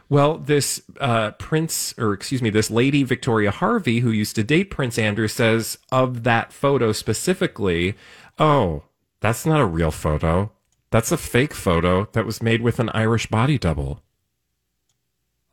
[0.08, 4.70] Well, this uh, Prince, or excuse me, this lady, Victoria Hervey, who used to date
[4.70, 7.96] Prince Andrew, says of that photo specifically,
[8.38, 8.84] oh,
[9.20, 10.52] that's not a real photo.
[10.92, 14.02] That's a fake photo that was made with an Irish body double.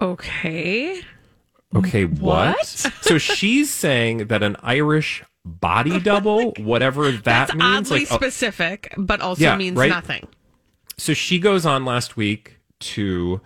[0.00, 1.00] Okay.
[1.74, 2.66] Okay, what?
[3.00, 8.16] so she's saying that an Irish body double, whatever that That's means, oddly like, uh,
[8.16, 9.88] specific, but also Yeah, means right?
[9.88, 10.26] nothing.
[11.02, 13.40] So she goes on last week to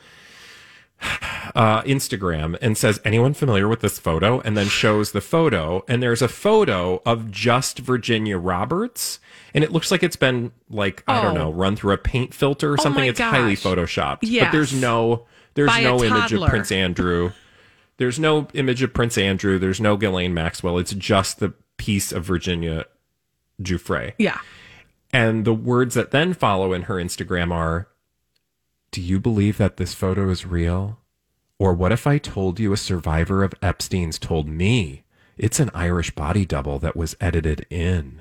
[1.55, 6.03] uh, Instagram and says, "Anyone familiar with this photo?" And then shows the photo, and
[6.03, 9.19] there's a photo of just Virginia Roberts,
[9.55, 11.45] and it looks like it's been like I don't Oh.
[11.45, 13.03] know, run through a paint filter or Oh something.
[13.05, 13.63] my it's highly gosh.
[13.65, 16.49] photoshopped, but there's no there's By no image of.
[16.49, 17.33] Prince Andrew.
[17.99, 19.59] There's no image of Prince Andrew.
[19.59, 20.77] There's no Ghislaine Maxwell.
[20.79, 22.85] It's just the piece of Virginia
[23.63, 24.13] Giuffre.
[24.19, 24.39] Yeah.
[25.17, 27.89] And the words that then follow in her Instagram are
[28.91, 30.99] Do you believe that this photo is real?
[31.59, 35.05] Or what if I told you a survivor of Epstein's told me
[35.39, 38.21] it's an Irish body double that was edited in?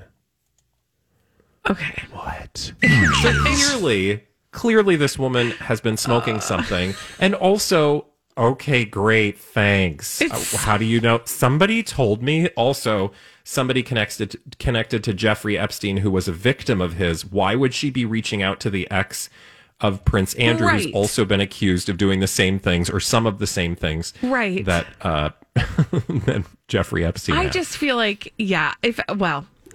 [1.69, 2.03] Okay.
[2.13, 2.71] What?
[3.21, 6.93] so clearly, clearly this woman has been smoking something.
[7.19, 8.05] And also,
[8.37, 10.21] okay, great, thanks.
[10.21, 10.29] Uh,
[10.59, 11.19] How do you know?
[11.25, 12.47] Somebody told me.
[12.55, 13.11] Also,
[13.45, 17.25] somebody connected connected to Jeffrey Epstein, who was a victim of his.
[17.25, 19.29] Why would she be reaching out to the ex?
[19.81, 23.39] Of Prince Andrew, who's also been accused of doing the same things or some of
[23.39, 24.63] the same things Right.
[24.63, 27.35] that uh, that Jeffrey Epstein.
[27.35, 27.51] I had.
[27.51, 29.45] just feel like, yeah, if, well,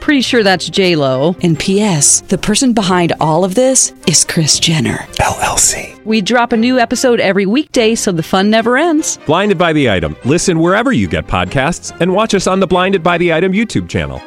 [0.00, 1.36] Pretty sure that's J Lo.
[1.42, 2.22] And P.S.
[2.22, 6.02] The person behind all of this is Kris Jenner LLC.
[6.04, 9.18] We drop a new episode every weekday, so the fun never ends.
[9.26, 10.16] Blinded by the item.
[10.24, 13.88] Listen wherever you get podcasts, and watch us on the Blinded by the Item YouTube
[13.88, 14.20] channel.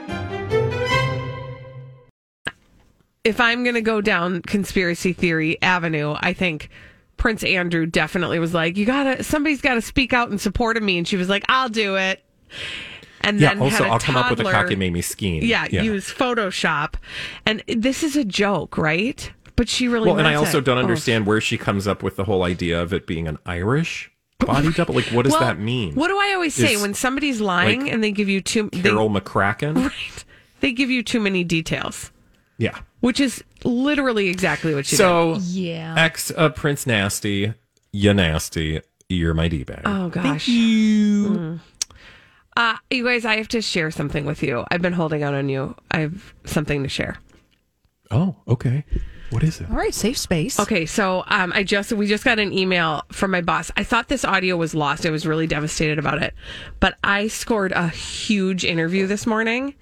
[3.24, 6.70] if I'm going to go down conspiracy theory avenue, I think
[7.18, 10.84] Prince Andrew definitely was like, "You gotta, somebody's got to speak out in support of
[10.84, 12.24] me," and she was like, "I'll do it."
[13.24, 13.50] And yeah.
[13.50, 15.44] then Also, had a I'll come up with a toddler- cockamamie scheme.
[15.44, 16.96] Yeah, use Photoshop,
[17.46, 19.32] and this is a joke, right?
[19.56, 20.66] But she really Well, and I also it.
[20.66, 20.82] don't Oh.
[20.82, 24.72] understand where she comes up with the whole idea of it being an Irish body
[24.74, 24.96] double.
[24.96, 25.94] Like, what does Well, that mean?
[25.94, 28.70] What do I always say Is, when somebody's lying like, and they give you too
[28.74, 29.76] they, Carol McCracken?
[29.90, 30.24] right?
[30.62, 32.12] They give you too many details,
[32.58, 32.80] Yeah.
[33.02, 35.44] which is literally exactly what she So, did.
[35.44, 35.94] Yeah.
[35.96, 37.54] ex of Prince Nasty,
[37.92, 39.82] you nasty, you're my D bag.
[39.86, 40.24] Oh gosh.
[40.24, 41.60] Thank Mm.
[42.58, 44.66] Uh, you guys, I have to share something with you.
[44.70, 45.76] I've been holding out on you.
[45.90, 47.18] I have something to share.
[48.10, 48.84] Oh, okay.
[49.32, 49.70] What is it?
[49.70, 50.60] All right, safe space.
[50.60, 53.72] Okay, so um, I just we just got an email from my boss.
[53.78, 55.06] I thought this audio was lost.
[55.06, 56.34] I was really devastated about it,
[56.82, 59.74] but I scored a huge interview this morning,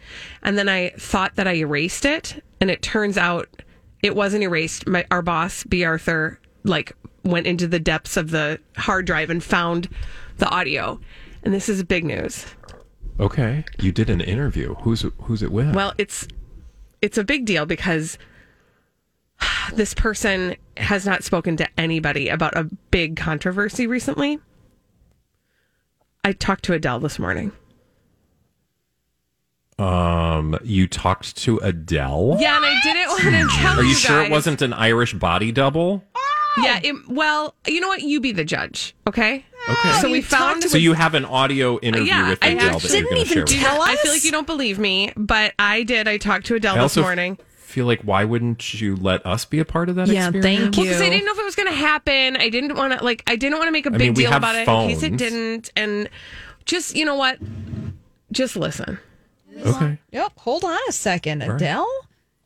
[0.44, 3.50] and then I thought that I erased it, and it turns out
[4.04, 4.86] it wasn't erased.
[4.88, 9.44] My our boss B Arthur like went into the depths of the hard drive and
[9.44, 9.90] found
[10.38, 11.00] the audio,
[11.42, 12.46] and this is big news.
[13.20, 13.66] Okay.
[13.80, 14.76] You did an interview.
[14.76, 15.76] Who's who's it with?
[15.76, 16.28] Well, it's
[17.02, 18.18] it's a big deal because
[19.74, 24.40] this person has not spoken to anybody about a big controversy recently.
[26.24, 27.52] I talked to Adele this morning.
[29.78, 32.38] um, you talked to Adele?
[32.40, 35.14] Yeah, and I didn't want to tell Are you you sure it wasn't an Irish
[35.14, 36.04] body double?
[36.58, 38.02] Yeah, it, well, you know what?
[38.02, 39.46] You be the judge, okay?
[39.70, 39.94] Okay.
[40.02, 40.64] So we found.
[40.64, 43.28] So you have an audio interview yeah, with I Adele that actually you're going to
[43.34, 43.80] share with us.
[43.88, 46.08] I feel like you don't believe me, but I did.
[46.08, 47.38] I talked to Adele I this also morning.
[47.58, 50.44] feel like why wouldn't you let us be a part of that Yeah, experience?
[50.46, 50.92] thank Well, you.
[50.92, 52.36] because I didn't know if it was going to happen.
[52.38, 53.24] I didn't want to like.
[53.28, 55.04] I didn't want to make a I big mean, deal have about it in case
[55.04, 55.70] it didn't.
[55.76, 56.10] And
[56.66, 57.38] just you know what,
[58.32, 58.98] just listen.
[59.62, 59.98] Okay.
[60.12, 60.32] Yep.
[60.38, 61.52] Hold on a second, right.
[61.52, 61.88] Adele.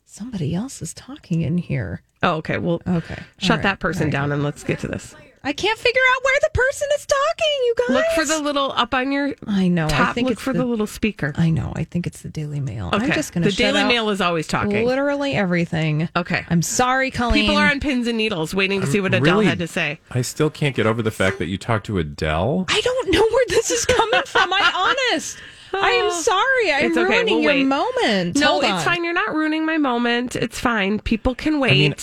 [0.06, 2.02] Somebody else is talking in here.
[2.22, 2.58] Oh, okay.
[2.58, 3.16] Well, Okay.
[3.38, 3.64] shut All right.
[3.64, 4.12] that person All right.
[4.12, 5.16] down and let's get to this.
[5.46, 7.58] I can't figure out where the person is talking.
[7.66, 9.90] You guys Look for the little up on your I know.
[9.90, 10.10] top.
[10.10, 11.34] I think look it's for the, little speaker.
[11.36, 11.74] I know.
[11.76, 12.90] I think it's the Daily Mail.
[12.94, 13.06] Okay.
[13.06, 13.74] I'm just going to show you.
[13.74, 14.86] the Daily Mail is always talking.
[14.86, 16.08] literally everything.
[16.16, 16.46] Okay.
[16.50, 17.42] I'm sorry, Colleen.
[17.44, 20.00] People are on pins and needles waiting to see what Adele really- had to say.
[20.12, 22.66] I still can't get over the fact that you talked to Adele.
[22.70, 24.54] I don't know where this is coming from.
[24.54, 24.76] I'm
[25.12, 25.38] honest.
[25.74, 26.22] I am oh.
[26.22, 26.72] sorry.
[26.72, 27.10] I'm It's okay.
[27.18, 27.66] ruining We'll your wait.
[27.66, 28.38] moment.
[28.38, 28.82] No, Hold it's on.
[28.86, 29.04] fine.
[29.04, 30.36] You're not ruining my moment.
[30.38, 31.00] It's fine.
[31.00, 31.72] People can wait.
[31.72, 31.96] mean,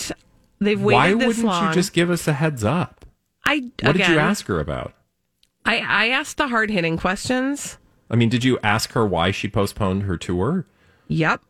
[0.59, 1.17] They've waited so long.
[1.19, 1.67] Why wouldn't long.
[1.69, 3.00] you just give us a heads up?
[3.45, 4.93] I What did you ask her about?
[5.65, 7.77] I I asked the hard hitting questions.
[8.09, 10.65] I mean, did you ask her why she postponed her tour?
[11.07, 11.41] Yep.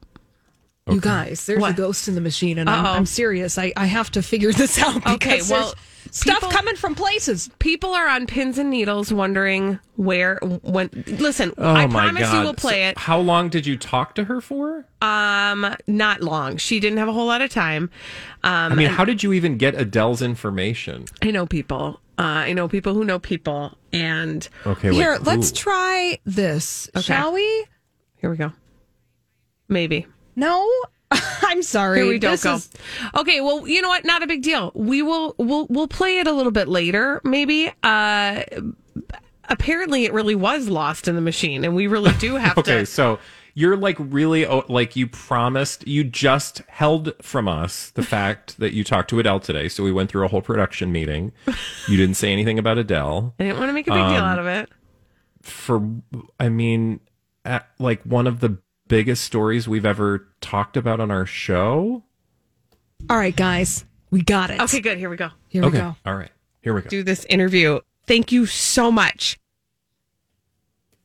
[0.90, 1.72] You guys, there's What?
[1.72, 3.58] a ghost in the machine, and I'm, I'm serious.
[3.58, 5.74] I, I have to figure this out because Okay, well,
[6.12, 7.50] stuff people- coming from places.
[7.60, 12.38] People are on pins and needles wondering where when listen, Oh I my promise god!
[12.40, 12.98] you will play So it.
[13.00, 14.86] How long did you talk to her for?
[15.02, 16.58] Um not long.
[16.58, 17.90] She didn't have a whole lot of time.
[18.44, 21.06] Um I mean, how did you even get Adele's information?
[21.24, 22.00] I know people.
[22.20, 27.02] Uh, I know people who know people and Okay, wait, Here, let's try this, Okay.
[27.02, 27.66] shall we?
[28.18, 28.52] here we go.
[29.68, 30.06] Maybe.
[30.36, 30.70] No,
[31.44, 32.00] I'm sorry.
[32.00, 32.56] Here we don't This go.
[32.56, 32.70] is-
[33.16, 34.06] Okay, well, you know what?
[34.06, 34.72] Not a big deal.
[34.74, 37.72] We will we'll we'll play it a little bit later, maybe.
[37.84, 38.44] Uh
[39.50, 42.78] apparently it really was lost in the machine and we really do have Okay, to
[42.78, 43.20] Okay, so
[43.54, 45.86] you're like really oh, like you promised.
[45.86, 49.68] You just held from us the fact that you talked to Adele today.
[49.68, 51.34] So we went through a whole production meeting.
[51.88, 53.34] You didn't say anything about Adele.
[53.40, 54.70] I didn't want to make a big Um, deal out of it.
[55.42, 55.82] For
[56.40, 57.02] I mean,
[57.44, 58.58] at, like one of the
[58.92, 62.04] biggest stories we've ever talked about on our show.
[63.10, 64.60] All right, guys, we got it.
[64.60, 64.98] Okay, good.
[64.98, 65.30] Here we go.
[65.48, 65.96] Here we go.
[66.06, 66.30] all right,
[66.60, 66.90] here we go.
[66.90, 67.80] Do this interview.
[68.06, 69.40] Thank you so much.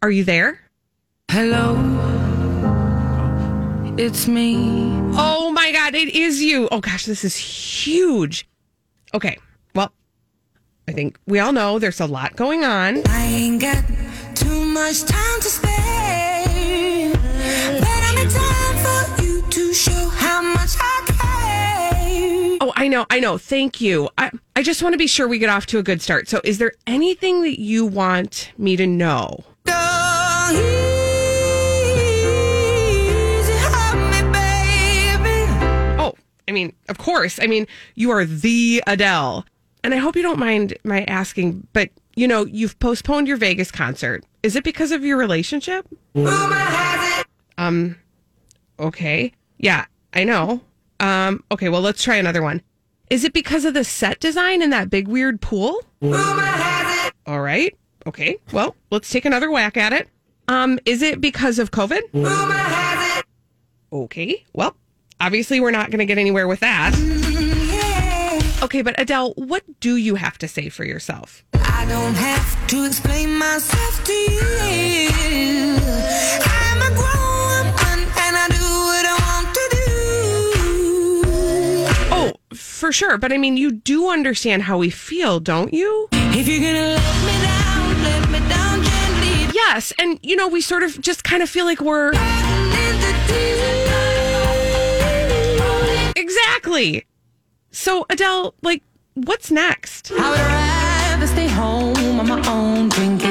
[0.02, 0.62] Are you there?
[1.30, 2.74] Hello, oh.
[3.96, 4.66] it's me.
[5.12, 6.68] Oh my God, it is you.
[6.72, 8.48] Oh gosh, this is huge.
[9.14, 9.38] Okay,
[9.76, 9.92] well,
[10.88, 13.06] I think we all know there's a lot going on.
[13.06, 13.84] I ain't got
[14.34, 16.25] too much time to spare,
[22.86, 23.36] I know, I know.
[23.36, 24.08] Thank you.
[24.16, 26.28] I, I just want to be sure we get off to a good start.
[26.28, 29.42] So, is there anything that you want me to know?
[35.98, 36.14] Oh,
[36.46, 37.40] I mean, of course.
[37.42, 37.66] I mean,
[37.96, 39.44] you are the Adele.
[39.82, 43.72] And I hope you don't mind my asking, but you know, you've postponed your Vegas
[43.72, 44.24] concert.
[44.44, 45.88] Is it because of your relationship?
[47.58, 47.96] Um,
[48.78, 49.32] okay.
[49.58, 50.60] Yeah, I know.
[51.00, 52.62] Um, okay, well, let's try another one.
[53.08, 55.80] Is it because of the set design in that big weird pool?
[56.00, 57.14] Rumor has it.
[57.26, 57.74] All right.
[58.06, 58.38] Okay.
[58.52, 60.08] Well, let's take another whack at it.
[60.48, 62.02] Um, is it because of COVID?
[63.92, 64.44] Okay.
[64.52, 64.76] Well,
[65.20, 66.94] obviously we're not going to get anywhere with that.
[68.62, 71.44] Okay, but Adele, what do you have to say for yourself?
[71.54, 75.76] I don't have to explain myself to you.
[76.42, 76.75] I'm
[82.76, 83.18] for sure.
[83.18, 86.08] But I mean, you do understand how we feel, don't you?
[86.12, 89.54] If you're gonna let me down, let me down gently.
[89.54, 89.92] Yes.
[89.98, 92.12] And, you know, we sort of just kind of feel like we're.
[96.14, 97.06] Exactly.
[97.70, 98.82] So, Adele, like,
[99.14, 100.12] what's next?
[100.12, 103.22] I would rather stay home on my own, drink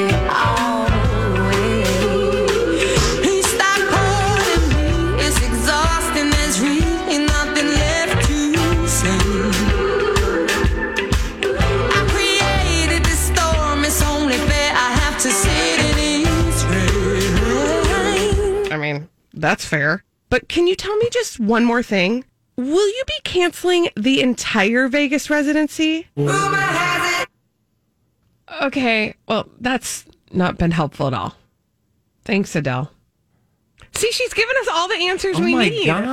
[19.45, 20.03] that's fair.
[20.29, 22.25] But can you tell me just one more thing?
[22.57, 26.07] Will you be canceling the entire Vegas residency?
[26.15, 27.29] Rumor has it.
[28.63, 31.35] Okay, well, that's not been helpful at all.
[32.23, 32.91] Thanks, Adele.
[33.97, 35.85] See, she's given us all the answers Oh we my need.
[35.85, 36.03] god,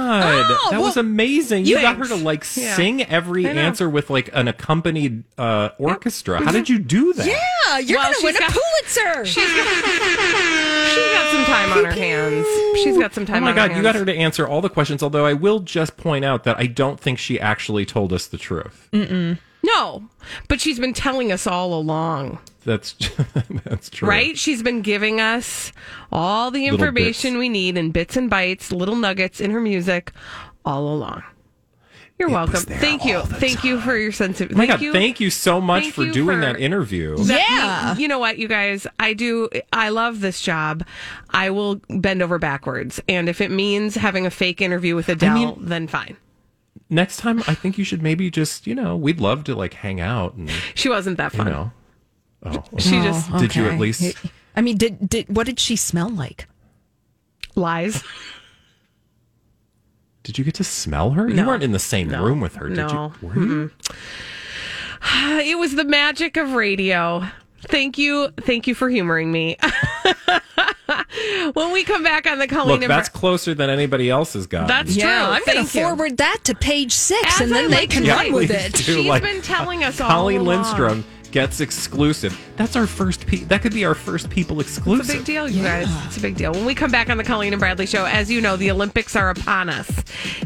[0.49, 1.67] Oh, that was amazing!
[1.67, 2.77] You got her to like Yeah.
[2.77, 6.43] sing every answer with like an accompanied uh, orchestra.
[6.45, 7.27] How did you do that?
[7.27, 9.25] Yeah, you're Well, gonna win she's a got- Pulitzer.
[9.27, 9.67] She's got,
[10.95, 12.47] she's got some time on her hands.
[12.83, 13.39] She's got some time.
[13.43, 15.03] Oh my on god, her you got her to answer all the questions.
[15.03, 18.39] Although I will just point out that I don't think she actually told us the
[18.39, 18.89] truth.
[19.63, 20.05] No,
[20.49, 22.93] but she's been telling us all along, That's
[23.65, 24.09] that's true.
[24.09, 24.37] right?
[24.37, 25.73] She's been giving us
[26.11, 30.13] all the information we need in bits and bytes, little nuggets in her music
[30.65, 31.23] all along.
[32.19, 32.61] You're It welcome.
[32.61, 33.17] Thank you.
[33.19, 34.51] all the Thank you for your sense of.
[34.53, 34.93] Oh my thank God, you.
[34.93, 37.17] thank you so much Thank for doing for- that interview.
[37.17, 37.97] That- Yeah.
[37.97, 38.87] You know what, you guys?
[39.01, 39.49] I do.
[39.73, 40.85] I love this job.
[41.31, 45.35] I will bend over backwards, and if it means having a fake interview with Adele,
[45.35, 46.17] mean- then fine.
[46.91, 50.01] Next time, I think you should maybe just, you know, we'd love to like hang
[50.01, 51.47] out and, She wasn't that you fun.
[51.49, 51.73] know.
[52.45, 54.17] Oh, She just Did you at least-
[54.57, 56.47] I mean, did did what did she smell like?
[57.55, 58.03] lies.
[60.23, 61.29] did you get to smell her?
[61.29, 62.25] You weren't in the same No.
[62.25, 63.13] room with her, did No.
[63.23, 63.29] you?
[63.29, 63.71] Were you?
[65.45, 67.25] It was the magic of radio.
[67.69, 68.29] Thank you.
[68.41, 69.57] Thank you for humoring me.
[71.51, 74.33] when we come back on the Colleen Look, and that's Bra- closer than anybody else
[74.35, 74.69] has got.
[74.69, 75.35] That's Yeah, true.
[75.35, 78.03] I'm going to forward that to page six, As and then I they like can
[78.05, 78.73] to run with it.
[78.73, 78.83] do.
[78.83, 80.57] She's like, been telling us all Colleen along.
[80.63, 82.39] Lindstrom gets exclusive.
[82.57, 83.27] That's our first.
[83.27, 85.07] Pe- that could be our first people exclusive.
[85.07, 85.87] It's a big deal, you guys.
[86.07, 86.53] It's a big deal.
[86.53, 89.17] When we come back on the Colleen and Bradley show, as you know, the Olympics
[89.17, 89.91] are upon us.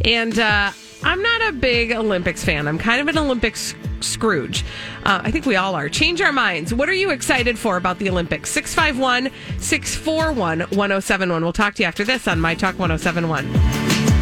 [0.05, 0.71] And uh,
[1.03, 2.67] I'm not a big Olympics fan.
[2.67, 4.65] I'm kind of an Olympics Scrooge.
[5.05, 5.89] Uh, I think we all are.
[5.89, 6.75] Change our minds.
[6.75, 8.51] What are you excited for about the Olympics?
[8.51, 9.31] 651
[9.61, 11.43] 641 1071.
[11.43, 14.16] We'll talk to you after this on My Talk 1071.